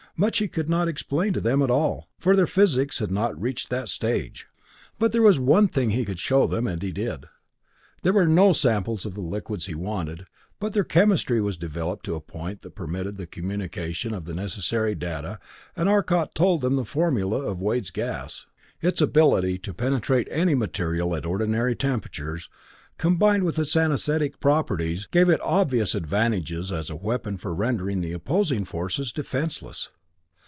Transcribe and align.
Much 0.17 0.39
he 0.39 0.47
could 0.47 0.69
not 0.69 0.89
explain 0.89 1.31
to 1.31 1.39
them 1.39 1.61
at 1.61 1.71
all, 1.71 2.09
for 2.19 2.35
their 2.35 2.45
physics 2.45 2.99
had 2.99 3.09
not 3.09 3.29
yet 3.29 3.39
reached 3.39 3.69
that 3.69 3.87
stage. 3.89 4.45
But 4.99 5.13
there 5.13 5.21
was 5.21 5.39
one 5.39 5.69
thing 5.69 5.91
he 5.91 6.03
could 6.03 6.19
show 6.19 6.45
them, 6.45 6.67
and 6.67 6.81
he 6.83 6.91
did. 6.91 7.25
There 8.03 8.11
were 8.13 8.27
no 8.27 8.51
samples 8.51 9.05
of 9.05 9.15
the 9.15 9.21
liquids 9.21 9.65
he 9.67 9.73
wanted, 9.73 10.27
but 10.59 10.73
their 10.73 10.83
chemistry 10.83 11.39
was 11.41 11.55
developed 11.55 12.03
to 12.05 12.15
a 12.15 12.19
point 12.21 12.61
that 12.61 12.75
permitted 12.75 13.17
the 13.17 13.25
communication 13.25 14.13
of 14.13 14.25
the 14.25 14.33
necessary 14.35 14.93
data 14.95 15.39
and 15.77 15.87
Arcot 15.87 16.35
told 16.35 16.61
them 16.61 16.75
the 16.75 16.85
formula 16.85 17.39
of 17.43 17.61
Wade's 17.61 17.89
gas. 17.89 18.45
Its 18.81 18.99
ability 19.01 19.57
to 19.59 19.73
penetrate 19.73 20.27
any 20.29 20.53
material 20.55 21.15
at 21.15 21.25
ordinary 21.25 21.75
temperatures, 21.75 22.49
combined 22.97 23.43
with 23.43 23.57
its 23.57 23.77
anesthetic 23.77 24.41
properties, 24.41 25.07
gave 25.07 25.29
it 25.29 25.41
obvious 25.41 25.95
advantages 25.95 26.69
as 26.69 26.89
a 26.89 26.97
weapon 26.97 27.37
for 27.37 27.55
rendering 27.55 28.01
the 28.01 28.13
opposing 28.13 28.65
forces 28.65 29.13
defenseless. 29.13 29.89